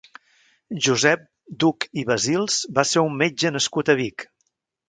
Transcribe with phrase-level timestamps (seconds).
[0.85, 1.27] Josep
[1.65, 4.27] Duch i Basils va ser un metge nascut a Vic.